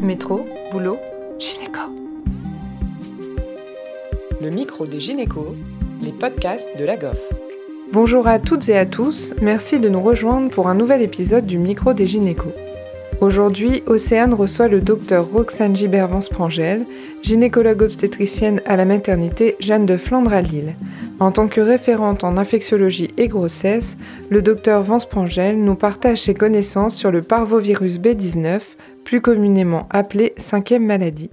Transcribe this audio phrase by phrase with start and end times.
[0.00, 0.98] Métro, boulot,
[1.38, 1.80] gynéco.
[4.42, 5.54] Le micro des gynécos,
[6.02, 7.32] les podcasts de la GOF.
[7.92, 11.56] Bonjour à toutes et à tous, merci de nous rejoindre pour un nouvel épisode du
[11.56, 12.52] micro des gynécos.
[13.22, 16.84] Aujourd'hui, Océane reçoit le docteur Roxane Gibert-Vance-Prangel,
[17.22, 20.74] gynécologue obstétricienne à la maternité Jeanne de Flandre à Lille.
[21.18, 23.96] En tant que référente en infectiologie et grossesse,
[24.28, 28.60] le docteur Vance-Prangel nous partage ses connaissances sur le parvovirus B19,
[29.06, 31.30] plus communément appelé cinquième maladie.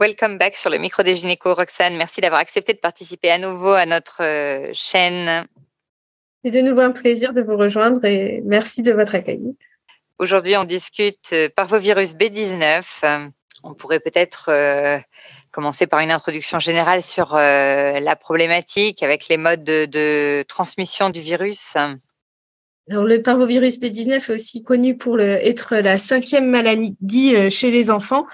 [0.00, 1.94] Welcome back sur le micro des gynécos, Roxane.
[1.98, 5.46] Merci d'avoir accepté de participer à nouveau à notre euh, chaîne.
[6.42, 9.42] C'est de nouveau un plaisir de vous rejoindre et merci de votre accueil.
[10.18, 13.30] Aujourd'hui, on discute euh, parvovirus B19.
[13.62, 14.98] On pourrait peut-être euh,
[15.50, 21.76] commencer par une introduction générale sur la problématique avec les modes de transmission du virus.
[22.90, 27.88] Alors, le parvovirus B19 est aussi connu pour être la cinquième maladie euh, chez les
[27.88, 28.26] enfants.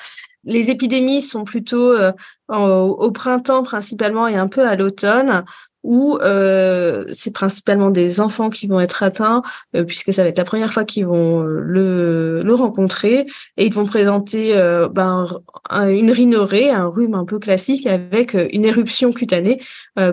[0.44, 2.12] Les épidémies sont plutôt euh,
[2.48, 5.44] au printemps principalement et un peu à l'automne
[5.86, 9.42] où euh, c'est principalement des enfants qui vont être atteints,
[9.76, 13.66] euh, puisque ça va être la première fois qu'ils vont euh, le, le rencontrer, et
[13.66, 14.54] ils vont présenter
[14.92, 15.26] ben,
[15.70, 19.60] une rhinorée, un rhume un peu classique, avec une éruption cutanée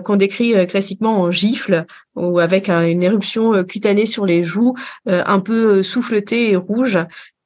[0.04, 4.74] qu'on décrit classiquement en gifle, ou avec une éruption cutanée sur les joues,
[5.06, 6.98] un peu souffletée et rouge,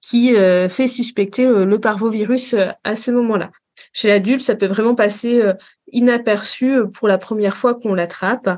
[0.02, 2.54] qui fait suspecter le parvovirus
[2.84, 3.50] à ce moment-là.
[3.92, 5.40] Chez l'adulte, ça peut vraiment passer
[5.88, 8.48] euh, inaperçu euh, pour la première fois qu'on l'attrape.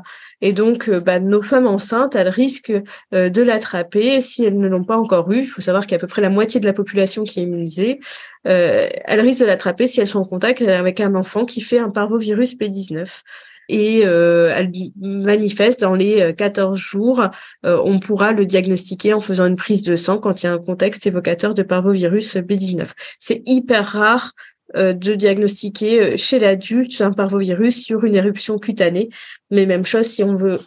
[0.40, 4.84] Et donc, euh, bah, nos femmes enceintes, elles risquent de l'attraper si elles ne l'ont
[4.84, 5.40] pas encore eu.
[5.40, 7.40] Il faut savoir qu'il y a à peu près la moitié de la population qui
[7.40, 8.00] est immunisée.
[8.44, 11.90] elles risquent de l'attraper si elles sont en contact avec un enfant qui fait un
[11.90, 13.22] parvovirus P19
[13.68, 17.28] et euh, elle manifeste dans les 14 jours.
[17.62, 20.58] on pourra le diagnostiquer en faisant une prise de sang quand il y a un
[20.58, 22.88] contexte évocateur de parvovirus B19.
[23.18, 29.10] C'est hyper rare euh, de diagnostiquer euh, chez l'adulte un parvovirus sur une éruption cutanée.
[29.50, 30.60] Mais même chose si on veut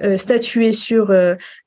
[0.00, 1.12] euh, statuer sur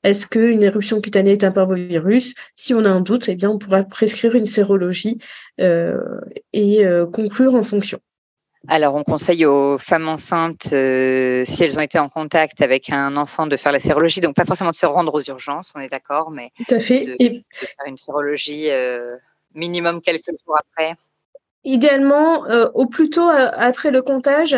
[0.02, 2.34] est-ce qu'une éruption cutanée est un parvovirus.
[2.56, 5.18] Si on a un doute, eh bien, on pourra prescrire une sérologie
[5.58, 7.98] et conclure en fonction.
[8.68, 13.46] Alors, on conseille aux femmes enceintes, si elles ont été en contact avec un enfant,
[13.46, 14.22] de faire la sérologie.
[14.22, 17.04] Donc, pas forcément de se rendre aux urgences, on est d'accord, mais Tout à fait.
[17.04, 17.44] De, et...
[17.50, 18.70] faire une sérologie
[19.54, 20.96] minimum quelques jours après
[21.64, 24.56] idéalement euh, au plus tôt euh, après le comptage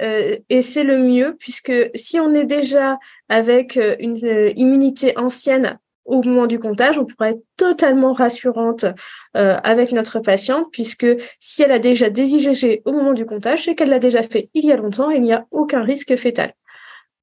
[0.00, 4.16] euh, et c'est le mieux puisque si on est déjà avec une
[4.56, 8.84] immunité ancienne au moment du comptage, on pourrait être totalement rassurante
[9.34, 11.04] avec notre patiente puisque
[11.40, 14.48] si elle a déjà des IgG au moment du comptage, c'est qu'elle l'a déjà fait
[14.54, 16.54] il y a longtemps et il n'y a aucun risque fœtal.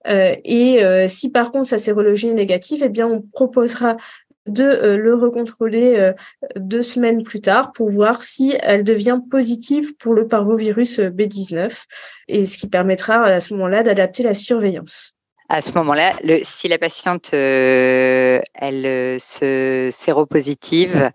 [0.05, 3.95] et si par contre sa sérologie est négative, eh bien on proposera
[4.47, 6.13] de euh, le recontrôler euh,
[6.55, 11.83] deux semaines plus tard pour voir si elle devient positive pour le parvovirus euh, B19
[12.27, 15.13] et ce qui permettra à ce moment-là d'adapter la surveillance.
[15.49, 21.11] À ce moment-là, si la patiente elle se séropositive,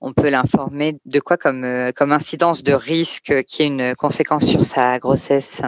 [0.00, 4.64] on peut l'informer de quoi comme, comme incidence de risque qui est une conséquence sur
[4.64, 5.62] sa grossesse?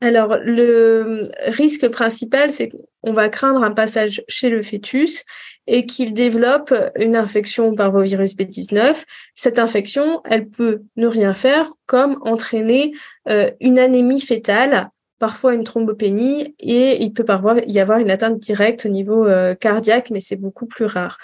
[0.00, 5.24] Alors, le risque principal, c'est qu'on va craindre un passage chez le fœtus
[5.66, 9.04] et qu'il développe une infection par virus B19.
[9.34, 12.92] Cette infection, elle peut ne rien faire comme entraîner
[13.28, 14.88] euh, une anémie fétale,
[15.18, 19.56] parfois une thrombopénie et il peut parfois y avoir une atteinte directe au niveau euh,
[19.56, 21.18] cardiaque, mais c'est beaucoup plus rare.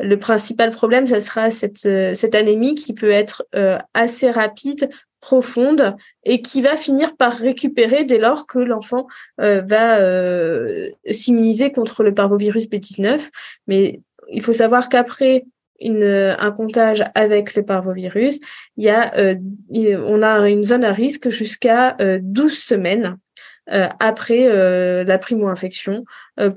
[0.00, 1.48] Le principal problème, ce sera
[1.86, 3.48] euh, cette anémie qui peut être
[3.94, 4.90] assez rapide,
[5.20, 9.06] profonde et qui va finir par récupérer dès lors que l'enfant
[9.40, 13.28] euh, va euh, s'immuniser contre le parvovirus B19.
[13.66, 15.44] Mais il faut savoir qu'après
[15.80, 16.04] une,
[16.38, 18.40] un comptage avec le parvovirus,
[18.76, 19.36] il y a, euh,
[20.06, 23.16] on a une zone à risque jusqu'à 12 semaines
[23.70, 24.48] après
[25.04, 26.04] la primo-infection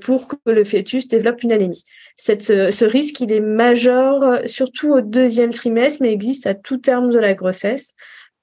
[0.00, 1.84] pour que le fœtus développe une anémie.
[2.16, 7.10] Cette, ce risque, il est majeur surtout au deuxième trimestre, mais existe à tout terme
[7.10, 7.94] de la grossesse.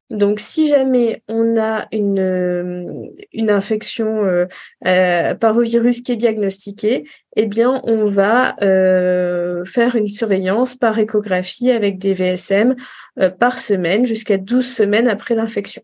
[0.09, 4.47] Donc, si jamais on a une, euh, une infection euh,
[4.87, 10.97] euh, par virus qui est diagnostiquée, eh bien, on va euh, faire une surveillance par
[10.97, 12.75] échographie avec des VSM
[13.37, 15.83] par semaine jusqu'à 12 semaines après l'infection.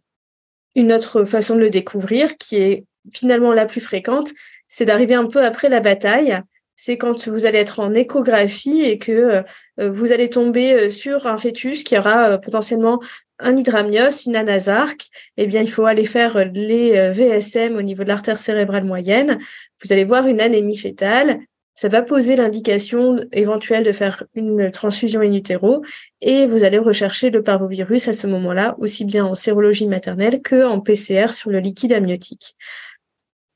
[0.76, 4.32] Une autre façon de le découvrir, qui est finalement la plus fréquente,
[4.68, 6.42] c'est d'arriver un peu après la bataille
[6.78, 9.44] c'est quand vous allez être en échographie et que
[9.78, 13.00] vous allez tomber sur un fœtus qui aura potentiellement
[13.40, 18.04] un hydramnios, une anasarque, eh bien, il faut aller faire les euh, VSM au niveau
[18.04, 19.40] de l'artère cérébrale moyenne.
[19.84, 21.40] Vous allez voir une anémie fétale
[21.76, 25.84] ça va poser l'indication éventuelle de faire une transfusion in utero
[26.22, 30.66] et vous allez rechercher le parvovirus à ce moment-là, aussi bien en sérologie maternelle que
[30.66, 32.56] en PCR sur le liquide amniotique.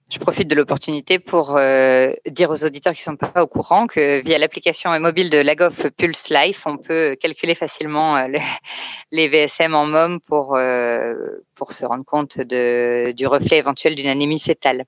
[0.09, 3.85] Je profite de l'opportunité pour euh, dire aux auditeurs qui ne sont pas au courant
[3.85, 8.27] que via l'application mobile de Lagoff Pulse Life, on peut calculer facilement euh,
[9.11, 11.13] les, VSM en MOM pour, euh,
[11.53, 14.85] pour se rendre compte de, du reflet éventuel d'une anémie fétale.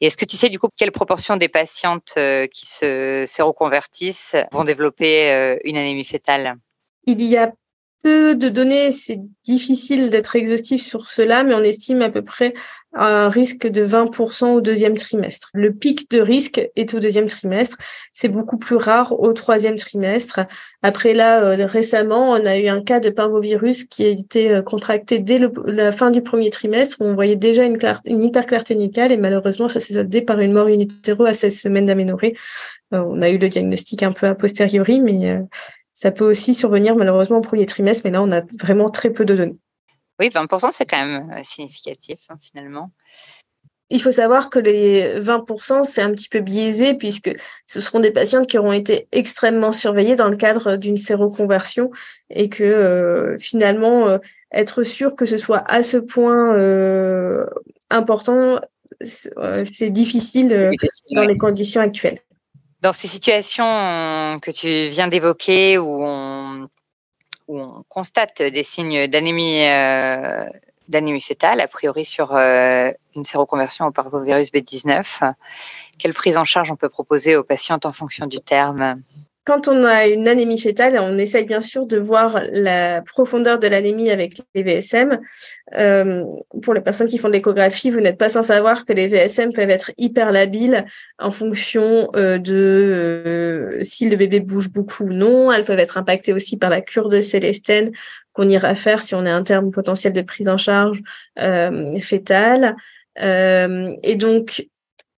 [0.00, 2.14] Et est-ce que tu sais du coup quelle proportion des patientes
[2.52, 6.56] qui se séroconvertissent vont développer une anémie fétale
[7.06, 7.52] Il y a
[8.02, 12.54] peu de données, c'est difficile d'être exhaustif sur cela, mais on estime à peu près
[12.94, 15.48] un risque de 20% au deuxième trimestre.
[15.54, 17.78] Le pic de risque est au deuxième trimestre.
[18.12, 20.40] C'est beaucoup plus rare au troisième trimestre.
[20.82, 24.62] Après là, euh, récemment, on a eu un cas de parvovirus qui a été euh,
[24.62, 29.10] contracté dès la fin du premier trimestre où on voyait déjà une, une hyperclarté nucale
[29.12, 30.84] et malheureusement, ça s'est soldé par une mort in
[31.24, 32.36] à 16 semaines d'aménorrhée.
[32.92, 35.38] Euh, on a eu le diagnostic un peu a posteriori, mais
[36.02, 39.24] ça peut aussi survenir malheureusement au premier trimestre, mais là, on a vraiment très peu
[39.24, 39.58] de données.
[40.18, 42.90] Oui, 20%, c'est quand même euh, significatif hein, finalement.
[43.88, 47.30] Il faut savoir que les 20%, c'est un petit peu biaisé puisque
[47.66, 51.92] ce seront des patients qui auront été extrêmement surveillés dans le cadre d'une séroconversion
[52.30, 54.18] et que euh, finalement, euh,
[54.50, 56.56] être sûr que ce soit à ce point
[57.90, 58.60] important,
[59.02, 60.72] c'est difficile,
[61.12, 62.18] dans les conditions actuelles.
[62.82, 66.68] Dans ces situations que tu viens d'évoquer où on,
[67.88, 70.44] constate des signes d'anémie euh,
[70.88, 75.34] d'anémie fétale, a priori sur euh, une séroconversion au parvovirus B19,
[75.98, 79.02] quelle prise en charge on peut proposer aux patientes en fonction du terme?
[79.44, 83.66] Quand on a une anémie fétale, on essaye bien sûr de voir la profondeur de
[83.66, 85.18] l'anémie avec les VSM.
[85.76, 86.24] Euh,
[86.62, 89.52] pour les personnes qui font de l'échographie, vous n'êtes pas sans savoir que les VSM
[89.52, 90.84] peuvent être hyper labiles
[91.18, 95.50] en fonction euh, de euh, si le bébé bouge beaucoup ou non.
[95.50, 97.90] Elles peuvent être impactées aussi par la cure de Célestène
[98.32, 101.02] qu'on ira faire si on a un terme potentiel de prise en charge
[102.00, 102.76] fétale.
[103.16, 104.64] et donc,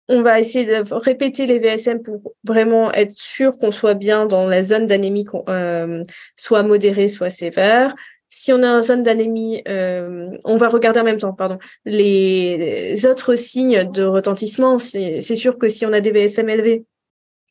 [0.08, 4.46] on va essayer de répéter les VSM pour vraiment être sûr qu'on soit bien dans
[4.46, 6.02] la zone d'anémie, euh,
[6.36, 7.94] soit modérée, soit sévère.
[8.28, 13.06] Si on a une zone d'anémie, euh, on va regarder en même temps, pardon, les
[13.06, 14.78] autres signes de retentissement.
[14.78, 16.86] C'est sûr que si on a des VSM élevés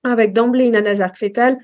[0.03, 1.57] avec d'emblée une anasarque fétale,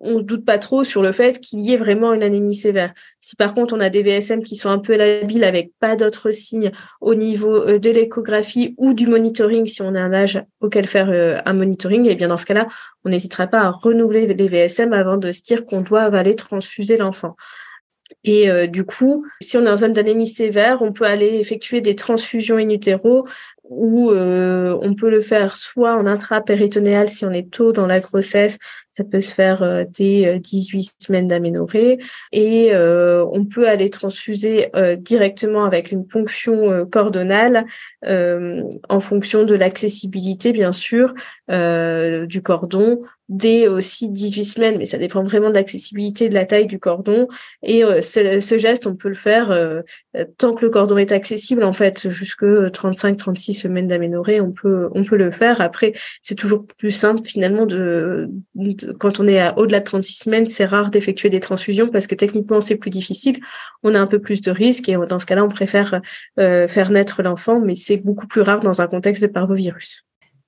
[0.00, 2.94] on ne doute pas trop sur le fait qu'il y ait vraiment une anémie sévère.
[3.20, 6.30] Si par contre on a des VSM qui sont un peu labiles avec pas d'autres
[6.30, 10.86] signes au niveau euh, de l'échographie ou du monitoring, si on a un âge auquel
[10.86, 12.68] faire euh, un monitoring, et eh bien dans ce cas-là,
[13.04, 16.96] on n'hésitera pas à renouveler les VSM avant de se dire qu'on doit aller transfuser
[16.96, 17.36] l'enfant.
[18.24, 21.80] Et euh, du coup, si on est en zone d'anémie sévère, on peut aller effectuer
[21.80, 23.26] des transfusions in utero
[23.70, 28.58] ou on peut le faire soit en intrapéritonéal si on est tôt dans la grossesse,
[28.96, 31.98] ça peut se faire euh, dès 18 euh, semaines d'aménorrhée
[32.32, 37.66] et euh, on peut aller transfuser directement avec une ponction cordonale
[38.02, 41.14] en fonction de l'accessibilité bien sûr
[41.48, 46.66] du cordon dès aussi 18 semaines, mais ça dépend vraiment de l'accessibilité de la taille
[46.66, 47.28] du cordon.
[47.62, 49.56] Et ce, geste, on peut le faire
[50.38, 55.04] tant que le cordon est accessible, en fait, jusque 35-36 semaines d'aménorrhée, on peut, on
[55.04, 55.60] peut le faire.
[55.60, 55.92] Après,
[56.22, 58.30] c'est toujours plus simple finalement de
[58.98, 62.60] quand on est au-delà de 36 semaines, c'est rare d'effectuer des transfusions parce que techniquement,
[62.60, 63.40] c'est plus difficile.
[63.82, 66.00] On a un peu plus de risques et dans ce cas-là, on préfère
[66.38, 70.04] euh, faire naître l'enfant, mais c'est beaucoup plus rare dans un contexte de parvovirus.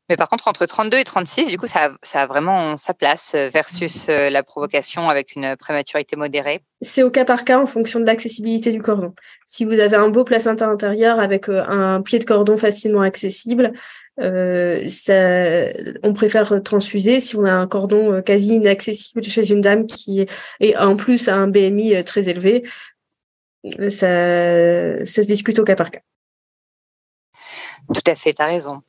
[0.09, 3.49] Mais par contre, entre 32 et 36, du coup, ça a, vraiment sa place euh,
[3.49, 7.99] versus euh, la provocation avec une prématurité modérée C'est au cas par cas en fonction
[7.99, 9.15] de l'accessibilité du cordon.
[9.47, 13.73] Si vous avez un beau placenta intérieur avec un pied de cordon facilement accessible,
[14.19, 15.73] euh, ça,
[16.03, 20.27] on préfère transfuser si on a un cordon euh, quasi inaccessible chez une dame qui
[20.61, 22.63] est en plus a un BMI euh, très élevé.
[23.89, 26.01] Ça, ça se discute au cas par cas.
[27.93, 28.83] Tout à fait, tu as raison.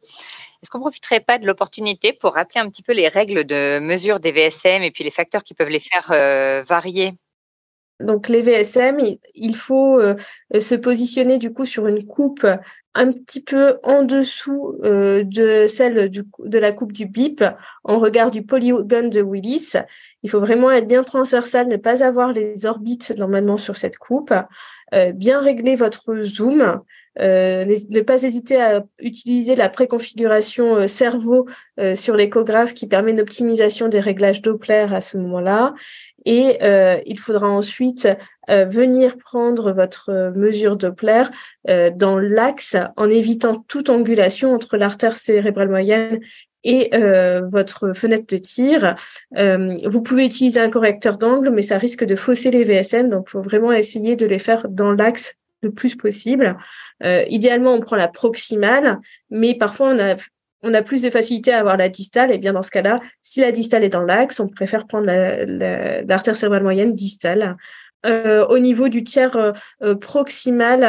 [0.67, 3.79] Est-ce qu'on ne profiterait pas de l'opportunité pour rappeler un petit peu les règles de
[3.79, 6.09] mesure des VSM et puis les facteurs qui peuvent les faire
[6.65, 7.13] varier?
[7.99, 8.99] Donc les VSM,
[9.33, 10.15] il faut euh,
[10.59, 12.45] se positionner du coup sur une coupe
[12.93, 17.43] un petit peu en dessous euh, de celle de la coupe du BIP
[17.83, 19.73] en regard du polygone de Willis.
[20.21, 24.33] Il faut vraiment être bien transversal, ne pas avoir les orbites normalement sur cette coupe,
[24.93, 26.81] euh, bien régler votre zoom,
[27.19, 31.47] ne pas hésiter à utiliser la préconfiguration cerveau
[31.95, 35.73] sur l'échographe qui permet une optimisation des réglages Doppler à ce moment-là
[36.27, 38.07] et euh, il faudra ensuite
[38.49, 41.23] euh, venir prendre votre euh, mesure Doppler
[41.95, 46.19] dans l'axe en évitant toute angulation entre l'artère cérébrale moyenne
[46.63, 46.89] et
[47.49, 48.95] votre fenêtre de tir.
[49.33, 53.31] vous pouvez utiliser un correcteur d'angle, mais ça risque de fausser les VSM, donc il
[53.31, 56.57] faut vraiment essayer de les faire dans l'axe le plus possible.
[57.03, 58.99] idéalement, on prend la proximale,
[59.29, 60.15] mais parfois on a
[60.63, 63.41] on a plus de facilité à avoir la distale, et bien dans ce cas-là, si
[63.41, 67.55] la distale est dans l'axe, on préfère prendre l'artère cérébrale moyenne distale.
[68.05, 70.83] Euh, au niveau du tiers euh, euh, proximal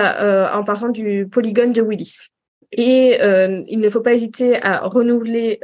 [0.53, 2.29] en parlant du polygone de Willis.
[2.71, 3.19] Et
[3.67, 5.59] il ne faut pas hésiter à renouveler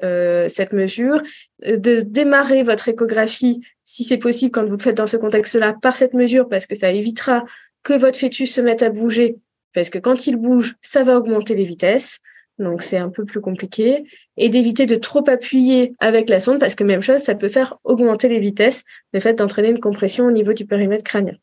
[0.49, 1.23] cette mesure,
[1.63, 5.97] de démarrer votre échographie, si c'est possible, quand vous le faites dans ce contexte-là, par
[5.97, 7.45] cette mesure, parce que ça évitera
[7.85, 9.37] que votre fœtus se mette à bouger,
[9.73, 12.21] parce que quand il bouge, ça va augmenter les vitesses
[12.59, 14.05] donc c'est un peu plus compliqué,
[14.37, 17.79] et d'éviter de trop appuyer avec la sonde, parce que même chose, ça peut faire
[17.85, 21.35] augmenter les vitesses, le fait d'entraîner une compression au niveau du périmètre crânien.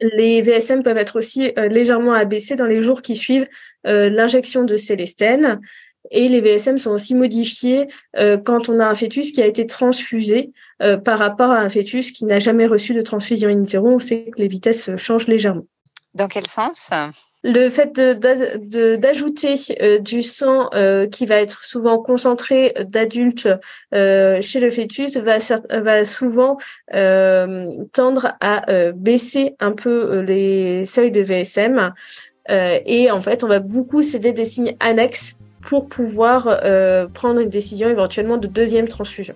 [0.00, 3.46] Les VSM peuvent être aussi euh, légèrement abaissés dans les jours qui suivent
[3.86, 5.60] euh, l'injection de célestène,
[6.10, 9.66] et les VSM sont aussi modifiés euh, quand on a un fœtus qui a été
[9.66, 10.52] transfusé
[11.04, 13.88] par rapport à un fœtus qui n'a jamais reçu de transfusion in utero.
[13.88, 15.64] On sait que les vitesses changent légèrement.
[16.14, 16.90] Dans quel sens?
[17.46, 23.50] Le fait d'ajouter euh, du sang euh, qui va être souvent concentré d'adultes
[23.92, 25.36] euh, chez le fœtus va,
[25.70, 26.56] va souvent
[26.90, 31.92] tendre à baisser un peu les seuils de VSM.
[32.48, 35.34] et en fait, on va beaucoup céder des signes annexes
[35.64, 36.60] pour pouvoir
[37.12, 39.34] prendre une décision éventuellement de deuxième transfusion.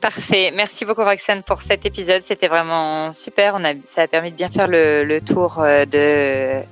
[0.00, 0.52] Parfait.
[0.54, 2.20] Merci beaucoup Roxane pour cet épisode.
[2.22, 3.54] C'était vraiment super.
[3.58, 6.62] On a, ça a permis de bien faire le, le tour de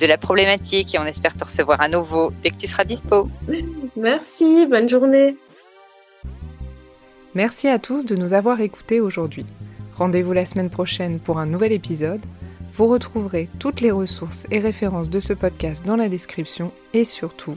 [0.00, 3.28] de la problématique et on espère te recevoir à nouveau dès que tu seras dispo.
[3.96, 5.36] Merci, bonne journée.
[7.34, 9.46] Merci à tous de nous avoir écoutés aujourd'hui.
[9.94, 12.20] Rendez-vous la semaine prochaine pour un nouvel épisode.
[12.72, 17.56] Vous retrouverez toutes les ressources et références de ce podcast dans la description et surtout,